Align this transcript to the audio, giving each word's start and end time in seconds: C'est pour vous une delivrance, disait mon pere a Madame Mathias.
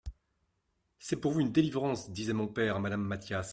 C'est 0.97 1.17
pour 1.17 1.31
vous 1.31 1.41
une 1.41 1.51
delivrance, 1.51 2.09
disait 2.09 2.33
mon 2.33 2.47
pere 2.47 2.75
a 2.77 2.79
Madame 2.79 3.03
Mathias. 3.03 3.49